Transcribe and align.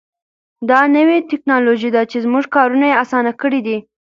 دا 0.69 0.79
نوې 0.95 1.17
تکنالوژي 1.31 1.89
ده 1.95 2.01
چې 2.11 2.17
زموږ 2.25 2.45
کارونه 2.55 2.85
یې 2.89 2.99
اسانه 3.03 3.31
کړي 3.41 3.61
دي. 3.67 3.77